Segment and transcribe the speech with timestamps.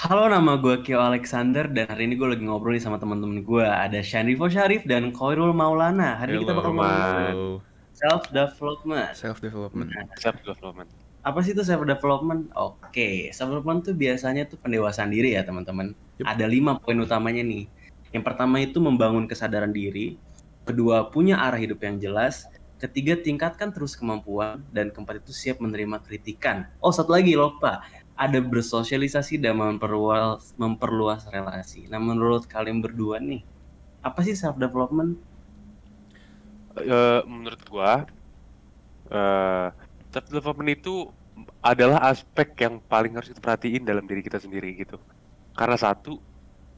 [0.00, 3.60] Halo, nama gue Kio Alexander dan hari ini gue lagi ngobrol nih sama teman-teman gue.
[3.68, 6.16] Ada Shanrifo Syarif dan Koirul Maulana.
[6.16, 7.60] Hari ini kita bakal ngomongin Hello.
[7.92, 9.12] self development.
[9.12, 9.92] Self development.
[10.16, 10.88] self development
[11.20, 12.48] Apa sih itu self development?
[12.56, 15.92] Oke, self development tuh biasanya tuh pendewasaan diri ya teman-teman.
[16.16, 16.32] Yup.
[16.32, 17.68] Ada lima poin utamanya nih.
[18.16, 20.16] Yang pertama itu membangun kesadaran diri.
[20.64, 22.48] Kedua, punya arah hidup yang jelas.
[22.80, 24.64] Ketiga, tingkatkan terus kemampuan.
[24.72, 26.72] Dan keempat itu siap menerima kritikan.
[26.80, 27.84] Oh, satu lagi lupa.
[28.20, 31.88] Ada bersosialisasi dan memperluas, memperluas relasi.
[31.88, 33.40] Nah, menurut kalian berdua nih,
[34.04, 35.16] apa sih self development?
[36.78, 38.06] Eh, menurut gua
[39.10, 39.68] eh
[40.14, 40.94] self development itu
[41.64, 44.98] adalah aspek yang paling harus kita perhatiin dalam diri kita sendiri gitu
[45.58, 46.18] karena satu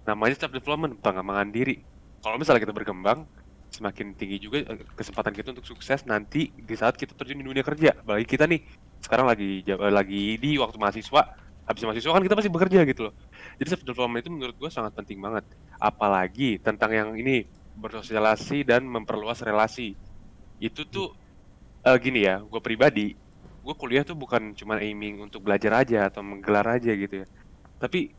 [0.08, 1.76] namanya self development pengembangan diri
[2.24, 3.28] kalau misalnya kita berkembang
[3.72, 7.64] semakin tinggi juga eh, kesempatan kita untuk sukses nanti di saat kita terjun di dunia
[7.64, 8.60] kerja bagi kita nih
[9.04, 9.62] sekarang lagi
[9.98, 11.22] lagi di waktu mahasiswa.
[11.68, 13.14] Habis mahasiswa kan kita masih bekerja gitu loh.
[13.58, 15.44] Jadi self development itu menurut gua sangat penting banget.
[15.78, 19.94] Apalagi tentang yang ini bersosialisasi dan memperluas relasi.
[20.60, 21.08] Itu tuh
[21.86, 23.16] eh, gini ya gue pribadi
[23.62, 27.26] gue kuliah tuh bukan cuma aiming untuk belajar aja atau menggelar aja gitu ya.
[27.82, 28.10] Tapi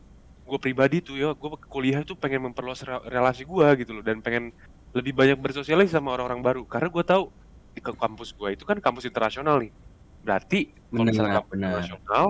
[0.48, 4.04] gue pribadi tuh ya gue kuliah tuh pengen memperluas re- relasi gue gitu loh.
[4.04, 4.44] Dan pengen
[4.96, 6.62] lebih banyak bersosialisasi sama orang-orang baru.
[6.68, 7.24] Karena gue tahu
[7.74, 9.72] di kampus gue itu kan kampus internasional nih
[10.24, 10.58] berarti
[10.92, 12.26] kalau misalnya Benar, internasional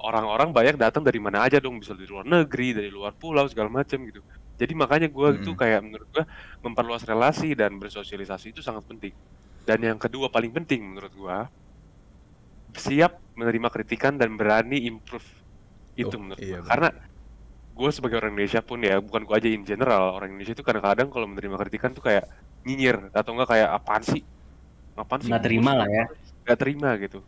[0.00, 3.70] orang-orang banyak datang dari mana aja dong bisa dari luar negeri dari luar pulau segala
[3.78, 4.20] macam gitu.
[4.60, 5.60] Jadi makanya gue itu Mm-mm.
[5.60, 6.24] kayak menurut gue
[6.64, 9.14] memperluas relasi dan bersosialisasi itu sangat penting.
[9.66, 11.36] Dan yang kedua paling penting menurut gue
[12.84, 15.26] siap menerima kritikan dan berani improve.
[16.02, 16.88] Itu Oh, menurut iya, gue karena
[17.78, 21.08] gue sebagai orang Indonesia pun ya bukan gue aja in general orang Indonesia itu kadang-kadang
[21.14, 22.24] kalau menerima kritikan tuh kayak
[22.66, 24.22] nyinyir atau enggak kayak apaan sih?
[24.96, 25.32] Apaan sih?
[25.32, 26.04] Nggak terima lah ya.
[26.50, 27.22] Nggak terima gitu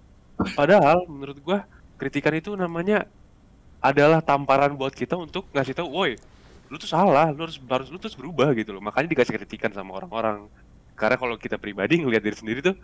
[0.58, 1.58] padahal menurut gue
[1.94, 3.06] kritikan itu namanya
[3.78, 6.12] adalah tamparan buat kita untuk ngasih tahu woi
[6.66, 9.94] lu tuh salah lu harus harus lu terus berubah gitu loh makanya dikasih kritikan sama
[9.94, 10.50] orang-orang
[10.98, 12.74] karena kalau kita pribadi ngelihat diri sendiri tuh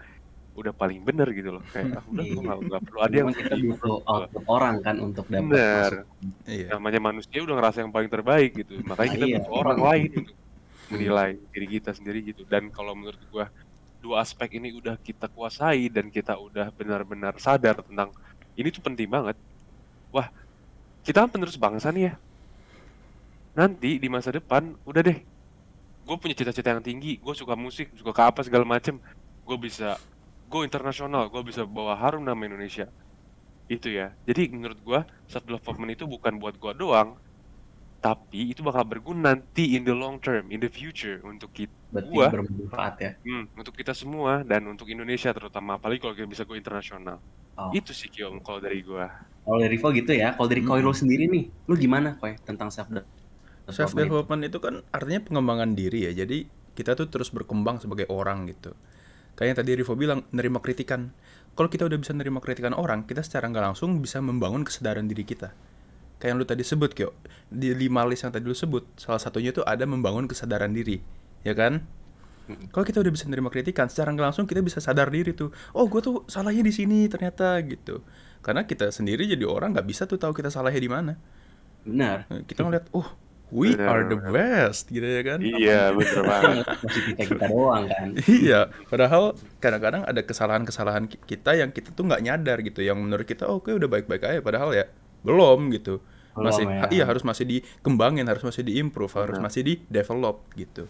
[0.59, 3.55] udah paling bener gitu loh kayak ah, udah gua nggak nggak perlu ada yang kita
[3.59, 5.91] butuh gua." output orang kan untuk dapat Bener.
[6.51, 6.67] Iya.
[6.75, 9.37] namanya manusia udah ngerasa yang paling terbaik gitu makanya kita Iya.
[9.39, 10.37] butuh orang lain untuk
[10.89, 13.47] menilai diri kita sendiri gitu dan kalau menurut gua
[13.99, 18.15] dua aspek ini udah kita kuasai dan kita udah benar-benar sadar tentang
[18.55, 19.37] ini tuh penting banget.
[20.15, 20.31] Wah
[21.03, 22.15] kita kan penerus bangsa nih ya.
[23.59, 25.19] Nanti di masa depan udah deh.
[26.09, 28.97] Gue punya cita-cita yang tinggi gue suka musik suka ke apa segala macem.
[29.43, 29.99] Gue bisa
[30.49, 32.89] go internasional gue bisa bawa harum nama Indonesia.
[33.69, 34.17] Itu ya.
[34.25, 37.21] Jadi menurut gua self development itu bukan buat gua doang
[37.99, 42.13] tapi itu bakal berguna nanti in the long term in the future untuk kita Berarti
[42.13, 42.27] Gua?
[42.29, 43.11] bermanfaat ya.
[43.25, 47.19] hmm, untuk kita semua dan untuk Indonesia terutama apalagi kalau kita bisa go internasional
[47.59, 47.75] Oh.
[47.75, 49.11] itu sih Kiom kalau dari gua
[49.43, 50.31] Kalau dari Rivo gitu ya.
[50.37, 50.71] Kalau dari Hmm.
[50.71, 53.27] Koirul sendiri nih, lu gimana Koy tentang self development?
[53.69, 56.13] Self development itu kan artinya pengembangan diri ya.
[56.15, 58.73] Jadi kita tuh terus berkembang sebagai orang gitu.
[59.37, 61.11] Kayak yang tadi Rivo bilang, nerima kritikan.
[61.57, 65.25] Kalau kita udah bisa nerima kritikan orang, kita secara nggak langsung bisa membangun kesadaran diri
[65.27, 65.53] kita.
[66.19, 67.15] Kayak yang lu tadi sebut, Kyo.
[67.51, 70.99] Di lima list yang tadi lu sebut, salah satunya tuh ada membangun kesadaran diri.
[71.47, 71.87] Ya kan?
[72.73, 75.53] Kalau kita udah bisa nerima kritikan, secara nggak langsung kita bisa sadar diri tuh.
[75.77, 78.01] Oh, gue tuh salahnya di sini ternyata gitu.
[78.41, 81.13] Karena kita sendiri jadi orang nggak bisa tuh tahu kita salahnya di mana.
[81.85, 82.27] Benar.
[82.49, 83.09] Kita ngeliat, oh,
[83.53, 84.33] we Benar, are the benar.
[84.35, 85.41] best, gitu ya kan?
[85.41, 88.09] iya bener banget Masih kita kita doang kan.
[88.29, 89.23] Iya, padahal
[89.63, 93.71] kadang-kadang ada kesalahan-kesalahan ki- kita yang kita tuh nggak nyadar gitu, yang menurut kita oke
[93.71, 94.85] udah baik-baik aja, padahal ya
[95.29, 96.01] belum gitu.
[96.33, 96.87] Belum, Masih, ya.
[96.95, 100.87] iya harus masih dikembangin, harus masih diimprove, harus masih di develop gitu.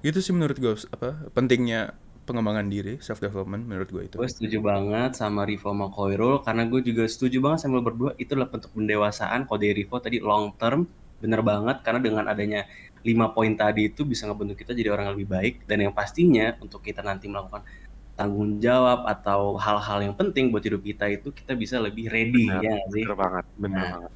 [0.00, 1.92] Gitu sih menurut gue apa pentingnya
[2.24, 4.16] pengembangan diri, self development menurut gue itu.
[4.16, 8.32] Gue setuju banget sama Rivo sama Koirul karena gue juga setuju banget sama berdua itu
[8.32, 10.88] adalah bentuk pendewasaan kalau dari Rivo tadi long term
[11.20, 12.68] bener banget karena dengan adanya
[13.04, 16.56] lima poin tadi itu bisa ngebentuk kita jadi orang yang lebih baik dan yang pastinya
[16.60, 17.64] untuk kita nanti melakukan
[18.14, 22.62] tanggung jawab atau hal-hal yang penting buat hidup kita itu kita bisa lebih ready Benar,
[22.62, 23.90] ya sih bener banget bener Nah.
[23.98, 24.12] banget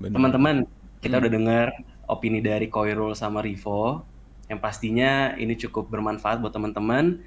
[0.00, 0.12] Bener.
[0.16, 0.56] teman-teman
[1.00, 1.22] kita Hmm.
[1.24, 1.66] udah dengar
[2.06, 4.04] opini dari Koirul sama Rivo
[4.50, 7.22] yang pastinya ini cukup bermanfaat buat teman-teman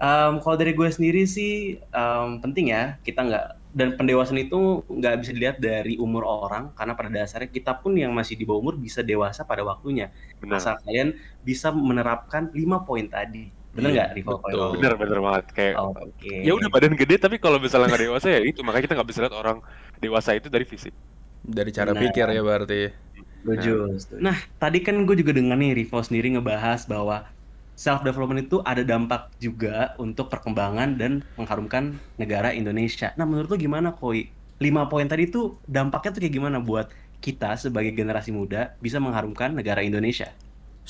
[0.00, 3.44] Em, kalau dari gue sendiri sih em, penting ya kita nggak
[3.76, 8.08] dan pendewasaan itu nggak bisa dilihat dari umur orang karena pada dasarnya kita pun yang
[8.16, 10.08] masih di bawah umur bisa dewasa pada waktunya
[10.40, 14.42] bener asal kalian bisa menerapkan lima poin tadi bener nggak Rivo betul.
[14.42, 14.70] Koirul?
[14.74, 16.32] bener bener banget kayak Oke.
[16.46, 19.20] ya udah badan gede tapi kalau misalnya nggak dewasa ya itu makanya kita nggak bisa
[19.24, 19.58] lihat orang
[20.02, 20.94] dewasa itu dari fisik
[21.40, 22.02] Dari cara Benar.
[22.04, 22.80] pikir ya berarti.
[23.40, 23.72] Setuju.
[24.20, 27.16] Nah, tadi kan gue juga dengar nih Rivo sendiri ngebahas bahwa
[27.74, 33.08] self development itu ada dampak juga untuk perkembangan dan mengharumkan negara Indonesia.
[33.16, 34.28] Nah, menurut lo gimana, Koi?
[34.60, 36.92] Lima poin tadi tuh dampaknya tuh kayak gimana buat
[37.24, 40.36] kita sebagai generasi muda bisa mengharumkan negara Indonesia.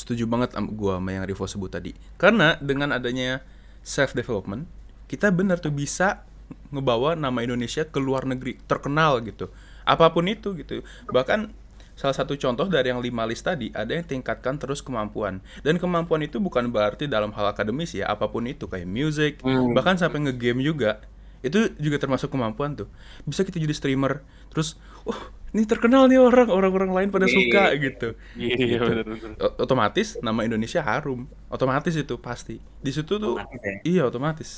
[0.00, 1.92] Setuju banget sama gua sama yang Rivo sebut tadi.
[2.16, 3.44] Karena dengan adanya
[3.84, 4.64] self development,
[5.12, 6.24] kita benar tuh bisa
[6.72, 9.52] ngebawa nama Indonesia ke luar negeri, terkenal gitu.
[9.84, 10.80] Apa pun itu gitu.
[11.12, 11.52] Bahkan
[12.00, 16.24] salah satu contoh dari yang lima list tadi ada yang tingkatkan terus kemampuan dan kemampuan
[16.24, 19.76] itu bukan berarti dalam hal akademis ya apa pun itu kayak music Hmm.
[19.76, 21.04] bahkan sampai ngegame juga
[21.40, 22.88] itu juga termasuk kemampuan tuh
[23.22, 25.16] bisa kita jadi streamer terus oh
[25.50, 27.34] ini terkenal nih orang orang-orang lain pada Iya.
[27.34, 28.84] suka gitu Iya, Gitu.
[28.84, 29.30] bener bener.
[29.40, 33.74] O- otomatis nama Indonesia harum otomatis itu pasti di situ tuh Otomatis ya.
[33.82, 34.50] iya otomatis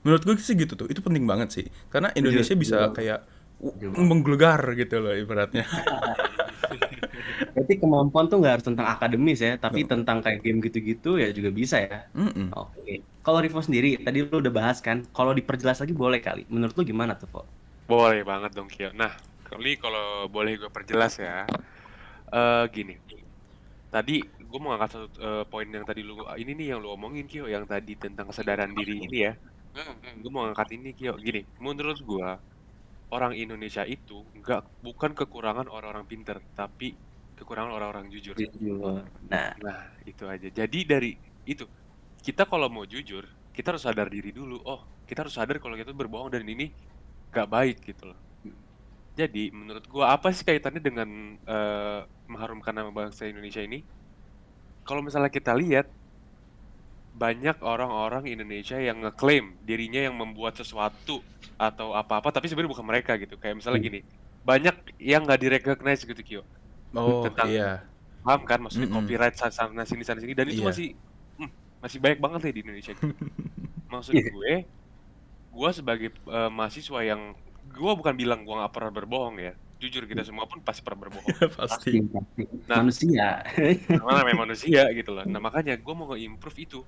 [0.00, 2.96] menurut gue sih gitu tuh itu penting banget sih karena Indonesia Setuju, bisa setuju.
[2.96, 3.18] kayak
[3.60, 3.86] uh, Setuju.
[4.00, 5.66] menggelegar gitu loh ibaratnya
[7.50, 11.50] Berarti kemampuan tuh nggak harus tentang akademis ya, tapi tentang kayak game gitu-gitu ya juga
[11.50, 12.06] bisa ya.
[12.14, 12.52] Mm-mm.
[12.54, 13.02] Oke.
[13.20, 16.48] Kalau Rivo sendiri, tadi lu udah bahas kan, kalau diperjelas lagi boleh kali.
[16.48, 17.44] Menurut lu gimana tuh, Fo?
[17.84, 18.94] Boleh banget dong Kio.
[18.96, 19.12] Nah,
[19.44, 21.44] kali kalau boleh gue perjelas ya.
[22.30, 22.96] Eh gini.
[23.90, 27.26] Tadi gue mau ngangkat satu eh, poin yang tadi lu ini nih yang lu omongin
[27.26, 29.32] Kio yang tadi tentang kesadaran diri ini ya.
[30.22, 31.18] Gue mau ngangkat ini Kio.
[31.18, 32.28] Gini, menurut gue
[33.10, 36.94] orang Indonesia itu nggak bukan kekurangan orang-orang pinter, tapi
[37.34, 38.38] kekurangan orang-orang jujur.
[38.38, 39.02] Jujur.
[39.26, 40.46] Nah, Nah, itu aja.
[40.46, 41.10] Jadi dari
[41.42, 41.66] itu,
[42.20, 44.60] kita kalau mau jujur, kita harus sadar diri dulu.
[44.62, 46.70] Oh, kita harus sadar kalau kita berbohong dan ini
[47.30, 48.18] gak baik gitu loh.
[49.16, 53.82] Jadi, menurut gua apa sih kaitannya dengan eh, mengharumkan nama bangsa Indonesia ini?
[54.84, 55.90] Kalau misalnya kita lihat,
[57.10, 61.20] banyak orang-orang Indonesia yang ngeklaim dirinya yang membuat sesuatu
[61.58, 63.36] atau apa-apa, tapi sebenarnya bukan mereka gitu.
[63.36, 63.88] Kayak misalnya Hmm.
[63.92, 64.00] gini,
[64.40, 66.42] banyak yang nggak direcognize gitu, Kyo
[66.90, 67.86] oh Tentang- iya
[68.20, 68.98] paham kan maksudnya Mm-mm.
[69.00, 70.68] copyright sa- sana sini sana sini dan itu Iya.
[70.68, 71.09] masih hmm,
[71.80, 73.14] masih banyak banget ya di Indonesia gitu.
[73.88, 74.28] maksud Iya.
[74.30, 74.54] gue
[75.50, 77.34] gue sebagai eh, mahasiswa yang
[77.70, 81.26] gue bukan bilang gue nggak pernah berbohong ya jujur kita semua pun pasti pernah berbohong
[81.60, 82.42] pasti pasti.
[82.68, 82.84] Nah.
[82.84, 83.40] Manusia.
[83.88, 86.80] karena namanya manusia gitu loh nah makanya gue mau nge-improve itu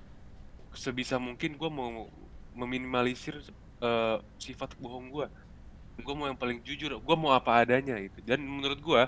[0.73, 2.07] sebisa mungkin gue mau
[2.53, 3.41] meminimalisir
[3.81, 5.25] eh, sifat bohong gue
[5.93, 9.01] gue mau yang paling jujur gue mau apa adanya gitu dan menurut gue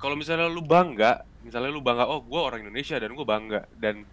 [0.00, 4.04] kalau misalnya lu bangga misalnya lu bangga oh gue orang Indonesia dan gue bangga dan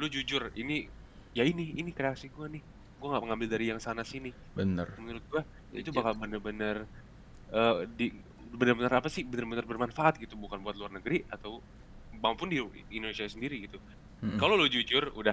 [0.00, 0.88] lu jujur ini
[1.36, 2.62] ya ini ini kreasi gue nih.
[2.96, 4.32] Gue nggak mengambil dari yang sana sini.
[4.56, 4.96] Bener.
[4.96, 5.42] Menurut gue
[5.76, 6.88] itu bakal bener-bener
[7.52, 8.08] eh, di
[8.50, 9.22] bener-bener apa sih?
[9.28, 11.60] Bener-bener bermanfaat gitu bukan buat luar negeri atau
[12.16, 12.58] maupun di
[12.90, 13.76] Indonesia sendiri gitu.
[14.20, 14.36] Mm-mm.
[14.36, 15.32] kalau lu jujur udah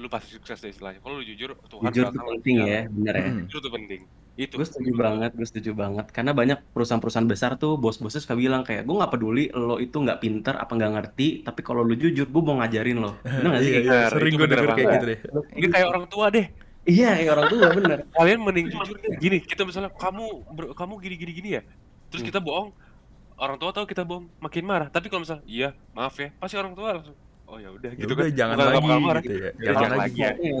[0.00, 1.04] lu pasti sukses deh istilahnya.
[1.04, 3.28] Kalau lu jujur Tuhan Jujur itu penting ya, bener ya.
[3.44, 6.08] Jujur itu penting itu Gue setuju banget, gue setuju banget.
[6.08, 10.18] Karena banyak perusahaan-perusahaan besar tuh bos-bosnya suka bilang kayak, gue nggak peduli lo itu nggak
[10.24, 13.12] pinter apa nggak ngerti, tapi kalau lo jujur, gue mau ngajarin lo.
[13.24, 13.72] Bener nggak sih?
[13.72, 15.18] iya, iya, sering gue denger kayak gitu deh.
[15.60, 16.46] Ini kayak orang tua deh.
[16.82, 17.98] Iya, kayak orang tua bener.
[18.18, 20.26] kalian mending jujur deh gini kita misalnya kamu
[20.74, 21.62] kamu gini gini gini ya?
[22.10, 22.30] Terus Hmm.
[22.34, 22.68] kita bohong.
[23.38, 24.88] Orang tua tahu kita bohong makin marah.
[24.90, 27.14] Tapi kalau misalnya iya maaf ya pasti orang tua langsung
[27.46, 28.34] oh ya udah ya gitu udah kan.
[28.34, 28.90] jangan lagi
[29.22, 29.50] gitu ya.
[29.54, 30.18] Jangan jangan lagi.
[30.18, 30.30] ya.
[30.34, 30.58] Iya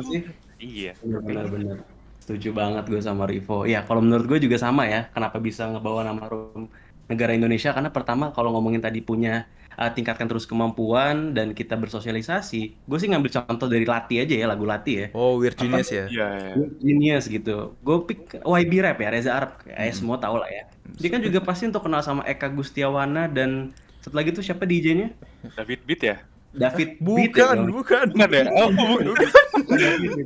[0.62, 0.92] iya.
[1.02, 1.78] Bener-bener.
[2.22, 3.66] Setuju banget gue sama Rivo.
[3.66, 5.10] Ya, kalau menurut gue juga sama ya.
[5.14, 6.70] Kenapa bisa ngebawa nama harum
[7.10, 7.74] negara Indonesia?
[7.74, 12.60] Karena pertama kalau ngomongin tadi punya uh, tingkatkan terus kemampuan dan kita bersosialisasi.
[12.86, 15.06] Gue sih ngambil contoh dari Lati aja ya, lagu Lati ya.
[15.18, 16.54] oh weird genius ya iya iya.
[16.78, 17.74] Genius gitu.
[17.82, 19.50] Gue pick YB Rap ya, Reza Arab.
[19.66, 19.98] Kayak Hmm.
[19.98, 20.62] semua tahu lah ya.
[21.02, 25.10] Dia kan juga pasti untuk kenal sama Eka Gustiawana dan satu lagi tuh siapa DJ-nya?
[25.58, 26.16] David Beat ya
[26.52, 27.72] David Beat ya, bukan bro.
[27.80, 29.06] bukan bukan ya oh bukan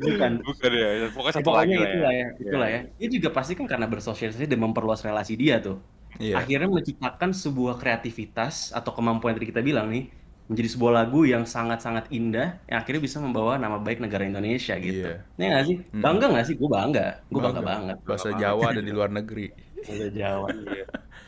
[0.03, 0.33] bukan.
[0.47, 2.81] bukan ya pokoknya Ya, satu pokoknya lagi lah itulah ya ya, itulah ya.
[2.99, 5.77] Dia juga pasti kan karena bersosialisasi dan memperluas relasi dia tuh.
[6.19, 10.05] iya Akhirnya menciptakan sebuah kreativitas atau kemampuan yang tadi kita bilang nih
[10.49, 15.11] menjadi sebuah lagu yang sangat-sangat indah yang akhirnya bisa membawa nama baik negara Indonesia gitu.
[15.11, 15.27] Iya.
[15.37, 15.77] Ini nggak sih?
[15.93, 16.03] Mm.
[16.05, 16.55] Bangga nggak sih?
[16.61, 17.07] Gue bangga.
[17.33, 17.63] Gue bangga, Bangga.
[17.63, 17.97] banget.
[18.07, 19.51] bahasa Jawa ada di luar negeri
[19.87, 20.49] Bahasa Jawa.
[20.67, 20.87] Iya.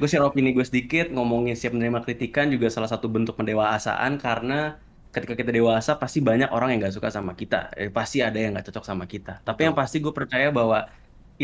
[0.00, 4.54] gue share opini gue sedikit ngomongin siap menerima kritikan juga salah satu bentuk pendewasaan karena
[5.14, 7.56] ketika kita dewasa pasti banyak orang yang nggak suka sama kita.
[7.80, 9.30] Eh, pasti ada yang nggak cocok sama kita.
[9.46, 10.78] Tapi yang pasti gue percaya bahwa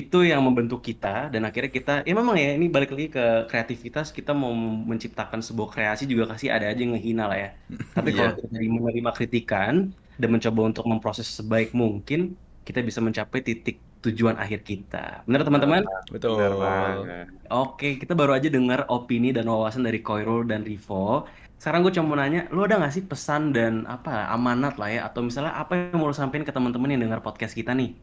[0.00, 3.20] itu yang membentuk kita dan akhirnya kita ya memang ya ini balik lagi ke
[3.50, 4.06] kreativitas.
[4.16, 4.52] Kita mau
[4.90, 7.48] menciptakan sebuah kreasi juga kasih ada aja yang ngehina lah ya.
[7.96, 8.38] Tapi kalau Iya.
[8.38, 8.46] kita
[8.76, 9.74] menerima kritikan
[10.20, 12.20] dan mencoba untuk memproses sebaik mungkin
[12.66, 13.76] kita bisa mencapai titik
[14.12, 17.26] tujuan akhir kita benar teman-teman betul Benar banget.
[17.46, 21.30] Oke, kita baru aja dengar opini dan wawasan dari Koirul dan Rivo.
[21.62, 25.00] Sekarang gue cuma mau nanya, lu ada nggak sih pesan dan apa amanat lah ya,
[25.06, 27.94] atau misalnya apa yang mau lu sampein ke teman-teman yang dengar podcast kita nih?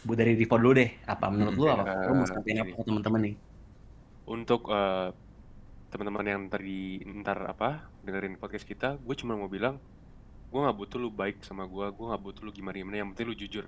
[0.00, 2.08] Bu dari Rivo dulu deh, apa menurut lu apa?
[2.08, 3.34] Lu mau sampein apa ke teman-teman nih?
[4.24, 5.12] untuk eh,
[5.92, 9.78] teman-teman yang tadi ntar apa dengerin podcast kita gue cuma mau bilang
[10.50, 13.26] gue nggak butuh lu baik sama gue gue nggak butuh lu gimana gimana yang penting
[13.30, 13.64] lu jujur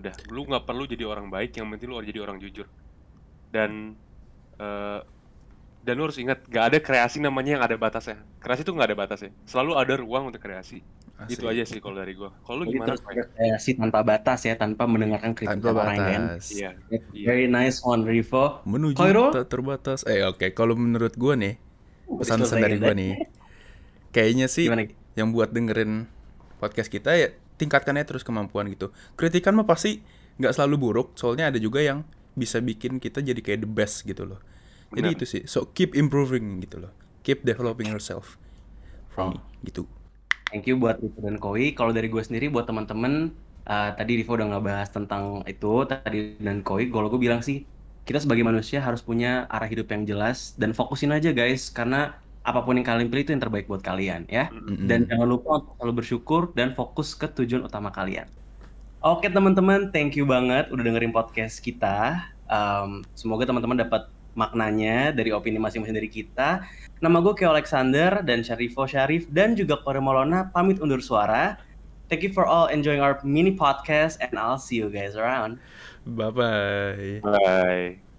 [0.00, 2.66] udah lu nggak perlu jadi orang baik yang penting lu harus jadi orang jujur
[3.52, 3.94] dan
[4.56, 5.00] eh,
[5.80, 8.20] Dan lu harus ingat, gak ada kreasi namanya yang ada batasnya.
[8.36, 9.32] Kreasi tuh gak ada batasnya.
[9.48, 10.84] Selalu ada ruang untuk kreasi.
[11.16, 11.40] Asik.
[11.40, 12.36] Itu aja sih kalau dari gua.
[12.44, 13.00] Kalau lu gimana?
[13.00, 16.20] berkreasi tanpa batas ya, tanpa mendengarkan Tanpa orang lain.
[16.52, 16.76] Iya.
[17.16, 17.24] Iya.
[17.32, 18.60] Very nice one, Rivo.
[18.68, 19.00] Menuju
[19.32, 20.04] tak terbatas.
[20.04, 21.56] Eh oke, kalau menurut gua nih,
[22.12, 23.12] pesan-pesan Selesai, dari gua nih.
[24.12, 24.84] Kayaknya sih Gimana?
[25.16, 26.04] yang buat dengerin
[26.60, 28.88] podcast kita ya tingkatkan aja terus kemampuan gitu.
[29.20, 30.00] Kritikan mah pasti
[30.40, 34.24] nggak selalu buruk, soalnya ada juga yang bisa bikin kita jadi kayak the best gitu
[34.24, 34.40] loh.
[34.96, 35.42] Jadi itu sih.
[35.44, 36.92] So keep improving gitu loh.
[37.22, 38.40] Keep developing yourself.
[39.12, 39.84] From me gitu.
[40.50, 41.76] Thank you buat Rivo dan Koi.
[41.78, 43.30] Kalau dari gue sendiri buat teman-teman
[43.70, 46.90] uh, tadi Rivo udah ngebahas tentang itu tadi dan Koi.
[46.90, 47.62] Kalau gue bilang sih
[48.02, 52.60] kita sebagai manusia harus punya arah hidup yang jelas dan fokusin aja guys karena apa
[52.64, 54.48] pun yang kalian pilih itu yang terbaik buat kalian ya.
[54.48, 54.88] Mm-mm.
[54.88, 58.26] Dan jangan lupa untuk selalu bersyukur dan fokus ke tujuan utama kalian.
[59.00, 62.28] Oke teman-teman, thank you banget udah dengerin podcast kita.
[62.50, 66.64] Um, semoga teman-teman dapat maknanya dari opini masing-masing dari kita.
[67.00, 71.56] Nama gue Keo Alexander dan Syarifo Syarif dan juga Kore Molona pamit undur suara.
[72.12, 75.62] Thank you for all enjoying our mini podcast and I'll see you guys around.
[76.04, 77.22] Bye bye.
[77.22, 78.09] Bye.